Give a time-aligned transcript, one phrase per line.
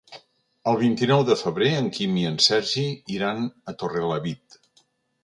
[0.69, 4.59] El vint-i-nou de febrer en Quim i en Sergi iran a Torrelavit.